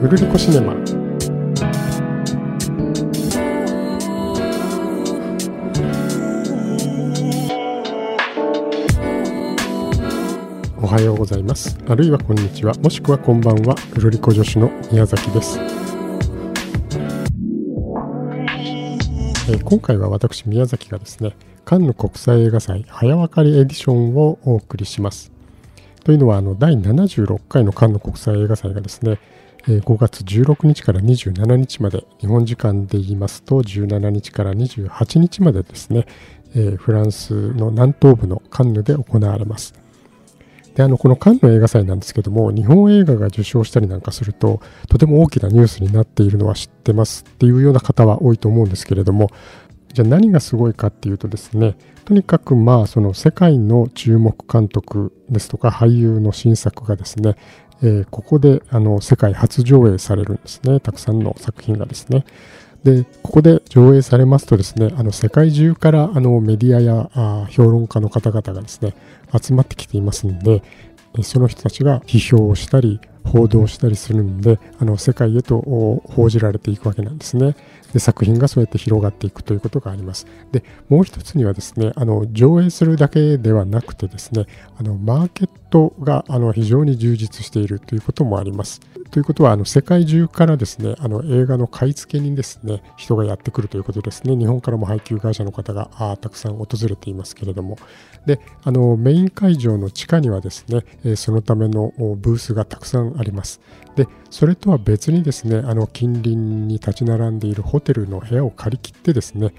[0.00, 0.74] ウルリコシネマ。
[10.80, 11.76] おはようございます。
[11.88, 12.74] あるいはこんにちは。
[12.74, 13.74] もしくはこんばんは。
[13.96, 15.58] ウルリコ助手の宮崎です。
[19.50, 21.34] えー今回は私宮崎がですね
[21.64, 25.32] カンヌ国際映画祭早分かりエディションをお送りします。
[26.04, 29.18] というのはあの第76回のカンヌ国際映画祭がですね
[29.76, 36.06] 5月16日から27日まで日本時間で言いますと17日から28日までですね、
[36.78, 39.74] フランスの南東部のカンヌで行われます。
[40.74, 49.28] であのこのカンヌ映画祭なんですけども日本映画が受賞したりなんかするととても大きなニュースになっているのは知ってますっていうような方は多いと思うんですけれども
[49.92, 51.76] じゃあ何がすごいかっていうとですね
[52.08, 57.36] とにかくまあその世界の注目監督ですとか俳優の新作がですね、
[57.82, 60.80] えここであの世界初上映されるんですね。
[60.80, 62.24] たくさんの作品がですね。
[62.84, 68.94] でここで上映されますとですねあの世界中からあのメディアやあ評論家の方々がですね
[69.36, 70.62] 集まってきていますので
[71.22, 77.56] その人たちが批評をしたり報道したりするんであの世界へと報じられていくわけなんですね。
[77.92, 80.26] で作品がそうやって広がっていくということがあります。
[80.52, 84.46] でもう一つにはですねあの上映するだけではなくてですね
[84.78, 88.80] あのマーケットがあの非常に充実しているということもあります。
[89.18, 94.36] ということはあの世界中からですねあの映画の買い付けにですね人がやってくるということですね。
[94.36, 97.78] 日本からも配給会社の方があたくさん訪れていますけれども。
[98.26, 103.60] であのメイン会場の地下にはですね、えそのためのブースがたくさんあります。
[103.96, 109.52] でそれとは別にですねあの近隣に立ち並んでいるホテルの部屋を借り切ってですね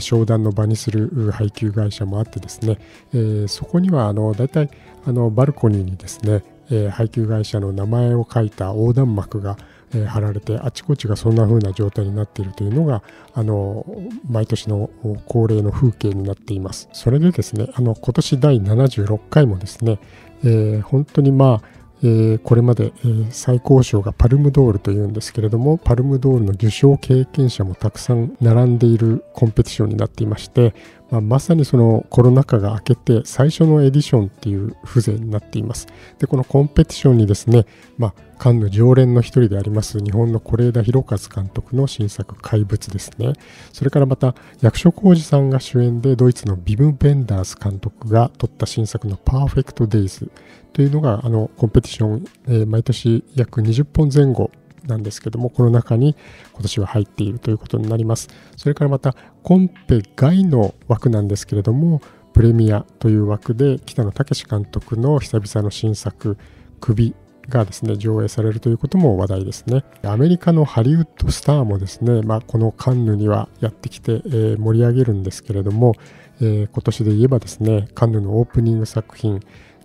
[0.00, 2.78] 商談の場にする配給会社もあってですね、
[3.14, 4.68] えーそこにはあの大体
[5.06, 9.56] あのバルコニーにですね、えー配給会社の名前を書いた横断幕が、
[9.92, 13.02] えー貼られてあちこちがそんな風な状態になっているというのが
[13.34, 13.84] あの
[14.28, 14.88] 毎年の
[15.26, 16.88] 恒例の風景になっています。
[16.92, 19.98] それでですねあの今年第76回もですね、
[20.44, 21.68] えー本当にまあ
[22.02, 30.72] えーこれまで、えー最高賞がパルムドールというんですけれどもパルムドールの受賞経験者もたくさん並んでいるコンペティションになっていまして、
[31.10, 35.88] まあ、まさにそのコロナ禍が明けて最初のエディションっていう風情になっています。
[36.18, 37.66] でこのコンペティションにですね、
[37.98, 43.32] まあ、カンヌ常連の一人であります日本の是枝裕和監督の新作「怪物」ですね。
[43.72, 50.30] それからまた役所広司さんが主演でドイツのビム・ベンダース監督が撮った新作の「パーフェクト・デイズ」
[50.72, 54.50] というのがあのコンペティション、えー毎年約20本前後
[54.86, 56.16] なんですけどもこの中に
[56.52, 58.28] 今年は入っているということになります。
[58.56, 62.00] それからまたコンペ外の枠なんですけれども
[62.32, 66.38] プレミアという枠で北野武監督の久々の新作
[66.80, 67.14] 「首」
[67.48, 69.84] がですね上映されるということも話題ですね。
[70.02, 75.94] アメリカのハリウッドスターもですね、まあ、このカンヌにはやってきて、えー盛り上げるんですけれども、
[76.40, 79.40] えー今年で言えばですねカンヌのオープニング作品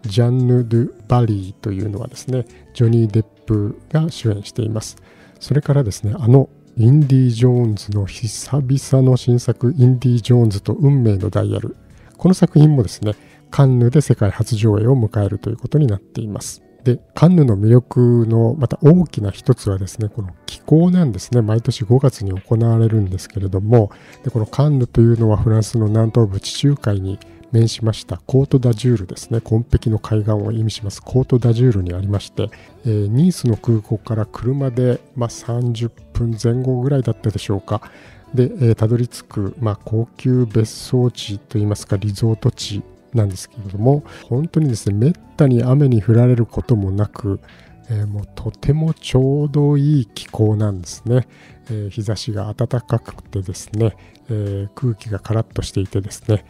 [0.07, 4.97] ジャンヌ・ドゥ・バリーというのはですね、ジョニー・デップが主演しています。
[5.39, 11.75] それからですね、あのインディ・ジョーンズの久々の新作、インディ・ジョーンズと運命のダイヤル。
[12.17, 13.13] この作品もですね、
[13.49, 16.61] カンヌで世界初上映を迎えるということになっています。
[16.83, 21.41] で、カンヌの魅力のまた大きな一つはですね、この気候なんですね。
[21.41, 23.91] 毎年5月に行われるんですけれども、
[24.23, 27.19] でこのカンヌというのはフランスの南東部地中海に
[27.55, 29.39] 面しましたコート・ダジュールですね。
[29.39, 31.01] 紺碧の海岸を意味します。
[31.01, 32.49] コート・ダジュールにありまして、
[32.85, 37.81] えーニースの空港から車で、まあ、30分前後ぐらいだったでしょうか。
[38.33, 42.83] で、えーたどり着く、まあ、高級別荘地といいますかリゾート地
[43.13, 47.39] なんですけれども本当にですねめったに雨に降られることもなく、
[47.89, 51.27] えーもうとてもちょうどいい気候なんですね、
[51.69, 53.95] えー日差しが暖かくてですね、
[54.29, 56.43] えー空気がカラッとしていてですね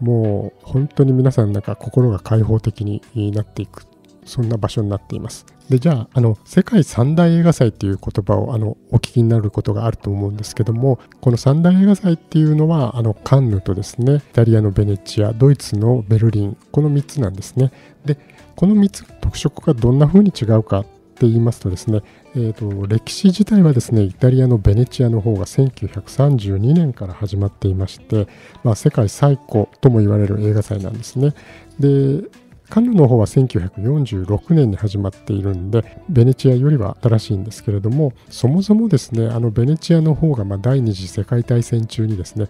[0.00, 3.86] もう本当に皆さんなんか心が開放的になっていく
[4.24, 5.46] そんな場所になっています。
[5.68, 17.72] でじゃああの世界三大映画祭っていう言葉をあのお聞きになることがあると思うんですけどもこの三大映画祭っていうのはあのカンヌとですねイタリアのベネチアドイツのベルリンこの3つなんですね。
[18.04, 18.18] で
[18.56, 20.84] この3つ特色がどんな風に違うか
[21.14, 22.02] って言いますとですね、
[22.34, 28.26] えー、と歴史自体はですねイタリアのベネチアの方が1932年から始まっていまして、
[28.64, 31.34] まあ、世界最古とも言われる映画祭なんですね。
[31.78, 32.22] で
[32.70, 42.48] カンヌの方は1946年に始まっているんでベネチアよりは新しいんですけれどもそもそもですねあのベネチアの方がま第二次世界大戦中にですね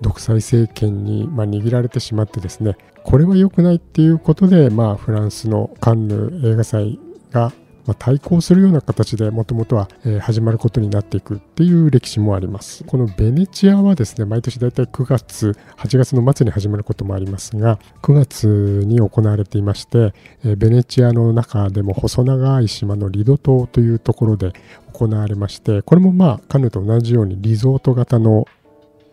[0.00, 6.98] 独裁政権にま握られてしまってですねこれは良くないっていうことで、まあ、フランスのカンヌ映画祭
[7.30, 7.52] が
[7.86, 9.88] まあ、対抗するような形でもともとは、
[10.20, 12.84] 始まることになっていくっていう歴史もあります。
[12.84, 20.14] このベネチアはですね、毎年だいたい9月、8月の末に始まることもありますが、9月に行われていまして、
[20.56, 24.52] ベネチアの中でも細長い島のリド島というところで
[24.92, 28.46] 行われまして、これもまあカヌと同じようにリゾート型の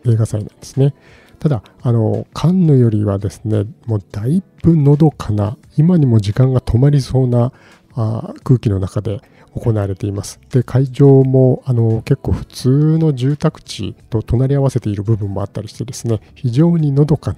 [0.06, 0.94] 映画祭なんですね。
[1.38, 7.52] ただ、あの、カンヌよりはですね、もうだいぶのどかな、今にも時間が止まりそうな
[7.96, 9.20] あ空気の中で
[9.54, 10.40] 行われています。
[10.50, 17.34] で、会場もあの結構普通の住宅地と隣り合わせている部分もあったりしてですね、非常にのどか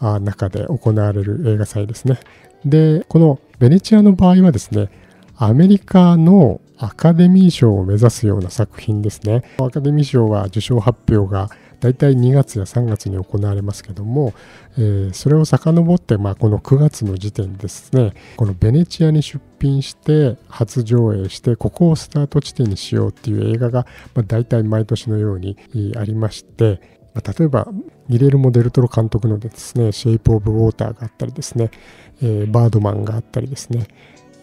[0.00, 2.18] な中で行われる映画祭ですね。
[2.64, 4.88] で、このベネチアの場合はですね、
[5.36, 9.42] アメリカのアカデミー賞を目指すような作品ですね。
[9.58, 11.50] アカデミー賞は受賞発表が
[11.82, 14.34] 大体2月や3月に行われますけども、
[14.78, 23.84] えー、それを遡って、まあ、この9月の時点ですねこのベネチアに出品して初上映してここをスタート地点にしようっていう映画が、
[24.14, 25.56] まあ、大体毎年のように
[25.96, 26.80] ありまして
[27.14, 27.68] ま、例えば
[28.08, 31.70] ギレルモ・デルトロ監督のですね、シェイプ・オブ・ウォーターがあったりですね、
[32.22, 33.86] えー、バードマンがあったりですね、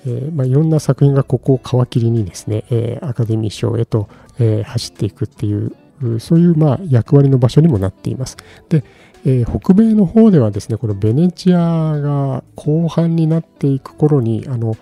[0.05, 4.07] えーまあ、いろんな作品がここを皮切りにですね、えー、アカデミー賞へと、
[4.39, 5.75] えー、走っていくっていう
[6.19, 8.37] そういうまあ役割の場所にもなっています。
[8.69, 8.83] で、
[9.25, 14.75] えー、北米の方ではですね、このベネチアが後半になっていく頃に、あの、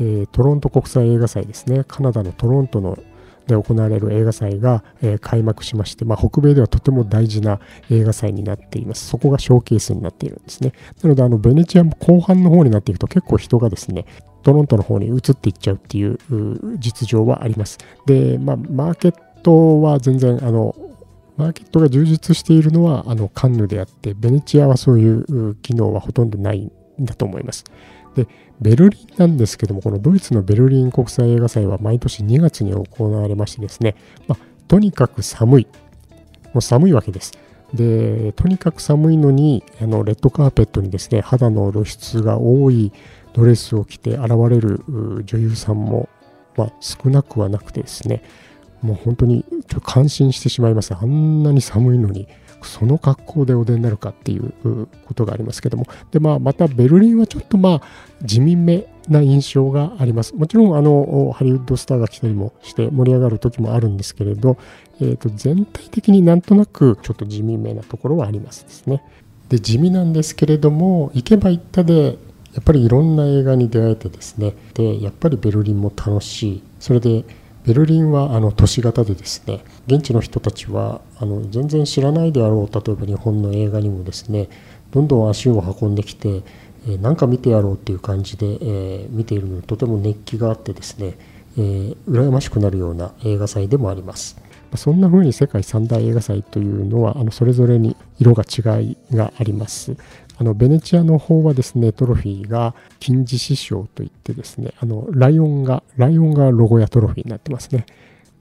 [0.00, 2.98] えー、トロント国際映画祭ですね、カナダのトロントの
[3.46, 7.60] で行われる映画祭が、えー、開幕しまして、まあ、北米ではとても大事な
[7.90, 9.06] 映画祭になっています。
[9.06, 10.72] そこがショーケースになっているんですね。
[11.02, 14.06] なので、あのベネチアも後半の方になっていくと結構人がですね、
[14.42, 16.18] トロントの方に移っていっちゃうっていう
[16.78, 17.78] 実情はあります。
[18.06, 20.74] で、まあ、マーケットトは全然あの
[21.36, 27.64] マーケットが充実しているのはあのカンヌであってベネチアはそういう機能はほとんどないんだと思います。
[28.14, 28.26] で
[28.60, 33.96] ベルリンなんですけどもこのドイツのベルリン国際映画祭は毎年2月に行われましてですね、
[34.28, 35.66] まあ、とにかく寒い
[36.52, 37.32] もう寒いわけです。
[37.74, 42.92] でとにかく寒いのにあのレッドカーペットにですね肌の露出が多い
[43.32, 44.84] ドレスを着て現れる
[45.24, 46.10] 女優さんも、
[46.56, 48.22] まあ、少なくはなくてですね
[48.82, 50.94] もう本当にちょっと感心してしまいます。
[50.94, 52.28] あんなに寒いのに、
[52.62, 54.52] その格好でお出になるかっていう
[55.06, 55.86] ことがありますけども。
[56.10, 57.82] で、まあ、またベルリンはちょっとまあ、
[58.22, 60.34] 地味めな印象があります。
[60.34, 64.58] もちろん、あの、ハリウッドスターが来たりもして盛り上がる時もあるんですけれど、
[65.00, 69.02] えー、と全体的になんとなくちょっと地味めなところはありますですね。
[69.48, 72.16] で、地味なんですけれども、行けば行ったで、
[72.54, 76.62] やっぱりいろんな映画に出会えてですね、で、やっぱりベルリンも楽しい。
[76.78, 77.24] それで、
[77.66, 84.48] ベルリンはあの都市型でですね現地の人たちはあの全然知らないであろう例えば日本の映画にもですね
[84.90, 86.42] どんどん足を運んできて
[87.00, 91.14] 何、か見てやろうという感じで、え、見ているのにとても熱気があってですね、
[91.56, 94.36] えー、羨ましくなるような映画祭でもあります。
[94.76, 99.96] そんな風に世界三大映画祭というのはあのそれぞれに色が違いがあります。
[100.38, 107.86] あのベネチアの方はですねトロフィーが金獅子賞といってですねあのライオンがライオンがロゴやトロフィーになってますね。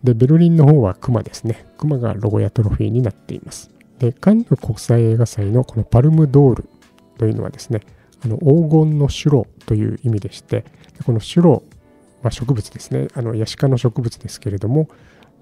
[0.04, 1.66] でベルリンの方はクマですね。
[1.78, 3.70] クマがロゴやトロフィーになっています。
[4.00, 6.70] でカンヌ国際映画祭のこのパルムドール
[7.18, 7.82] というのはですね
[8.24, 10.66] あの黄金のシュロという意味でして
[11.06, 11.64] このシュロ
[12.24, 13.08] は植物ですね。
[13.14, 14.88] あのヤシ科の植物ですけれども、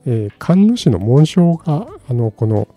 [0.05, 2.67] えー、カンヌ市の紋章があのこの、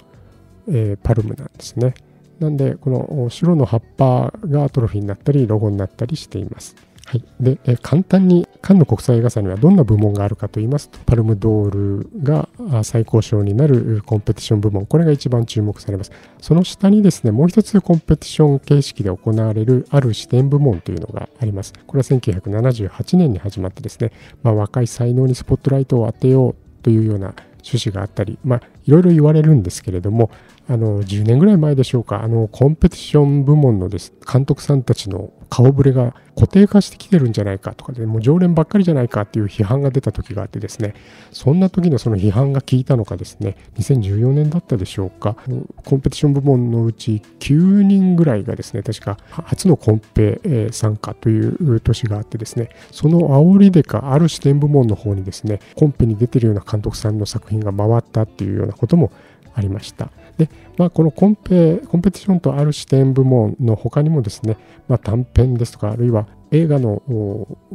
[0.68, 1.94] えー、パルムなんですね。
[2.40, 6.74] なんで、この白の葉っぱがトロフィーになったり、ロゴになったりしています。
[7.04, 12.48] はい、でえ簡単にカンヌ国際映画祭にはどんな部門があるかと言いますとパルムドールが
[12.84, 14.86] 最高賞になるコンペティション部門。
[14.86, 16.12] これが一番注目されます。
[16.40, 21.74] その下にですねもう一つコンペティション形式で行われるある視点部門というのがあります。
[21.86, 24.12] これは1978年に始まってですね、
[24.42, 27.34] まあ、若い才能にスポットライトを当てようというような
[27.64, 30.30] 趣旨があったり、まあ、いろいろ言われるんですけれども、
[30.68, 40.94] あの10年ぐらい前でしょうか、あのコンペティション部門のです監督さんたちの顔ぶれが固定化してきてるんじゃないかとかで、もう常連ばっかりじゃないかっていう批判が出た時があってですね、
[41.30, 45.36] そんな時のその批判が効いたのかですね、2014年だったでしょうか、
[45.84, 59.12] コンペティション部門のうち9人ぐらいがですね、確か初のコンペ参加という年があってですね、その煽りでか、ある視点部門の方にですね、コンペに出てるような監督さんの作品が回ったっていうようなことも
[59.54, 60.10] ありました。
[60.38, 64.56] で、まあ、このコンペコンペティションとある視点部門の他にもですね、
[64.88, 67.02] まあ、短編ですとかあるいは映画の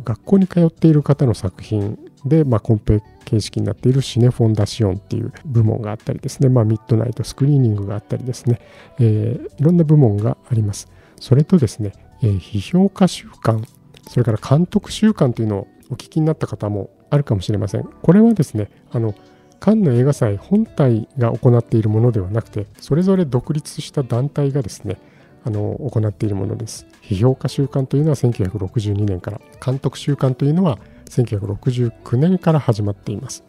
[0.04, 8.62] 学校に通っている方の作品で、まあ、コンペ形式になっているシネフォンダシオンっていう部門があったりですね、まあ、ミッドナイトスクリーニングがあったりですね、
[9.00, 10.88] えー、いろんな部門があります。
[11.20, 13.66] それとですね、えー、批評家週間、
[14.08, 17.84] それから監督週間というのをお聞きになった方もあるかもしれません。
[17.84, 19.16] これはですね、あの
[19.60, 24.98] カンヌ映画祭本体が行っているものではなくて、それぞれ独立した団体がですね、
[25.44, 26.86] あの行っているものです。
[27.02, 30.78] 批評家週間というのは1962年から、監督週間というのは
[31.10, 33.44] 1969年から始まっています。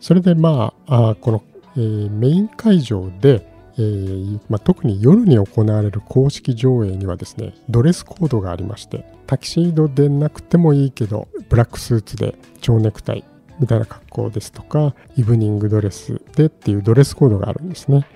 [0.00, 1.42] それでまあ、あこの、
[1.76, 3.46] えー、メイン会場で、
[3.76, 13.24] えーまあ、特に夜に行われる公式上映にはですね、ドレスコードがありまして、タキシードでなくてもいいけど、ブラックスーツで蝶ネクタイ
[13.60, 18.06] みたいな格好ですとか、イブニングドレスでっていうドレスコードがあるんですね。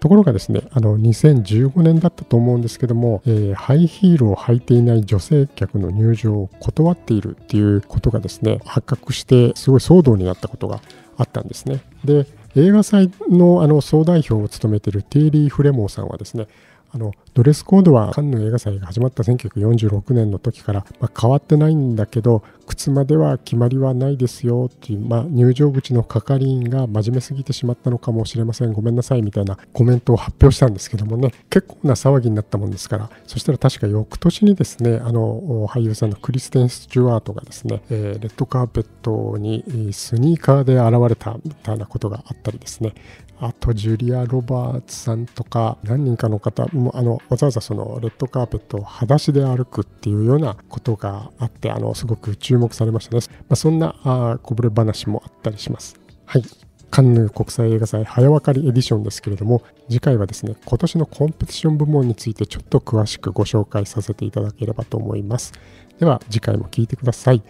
[0.00, 10.80] ところがですね、あの2015年だったと思うんですけども、えー、ハイヒールを履いていない女性客の入場を断っているっていうことがですね、発覚してすごい騒動になったことが
[11.18, 11.82] あったんですね。
[12.04, 16.48] で、映画祭のあの総代表を務めているテイリー・フレモーさんはですね、
[16.92, 42.94] あのドレスコードはカンヌ映画祭が始まった1946年の時から、まあ、変わってないんだけど靴までは決まりはないですよっていう、まあ、入場口の係員が真面目すぎてしまったのかもしれませんごめんなさいみたいなコメントを発表したんですけどもね結構な騒ぎになったもんですからそしたら確か翌年にですねあの俳優さんのクリステン・スチュワートがですね、えー、レッドカーペットにスニーカーで現れたみたいなことがあったりですね
[43.42, 55.98] あとジュリア・ロバーツさんとか何人かの方もあのわざわざそのレッドカーペットを裸足で歩くっていうようなことがあってあのすごく注目目されましたね、まあ、そんなあこぼれ話もあったりします。
[56.26, 56.44] はい。
[56.90, 65.52] カンヌ国際映画祭早分かりエディションですけれども次回はですね今年のコンペティション部門についてちょっと詳しくご紹介させていただければと思います。
[65.98, 67.42] では次回も聴いてください。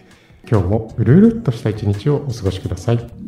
[0.49, 3.20] 今日もうるうるっとした一日をお過ごしください。